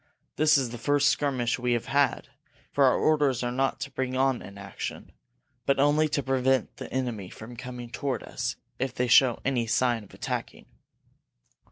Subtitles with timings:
[0.35, 2.29] This is the first skirmish we have had,
[2.71, 5.11] for our orders are not to bring on an action,
[5.67, 10.03] but only to prevent the enemy from coming toward us if they show any sign
[10.03, 10.65] of attacking."